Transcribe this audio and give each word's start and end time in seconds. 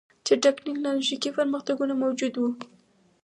چټک 0.25 0.55
ټکنالوژیکي 0.65 1.29
پرمختګونه 1.37 1.93
موجود 2.03 2.33
وو 2.37 2.49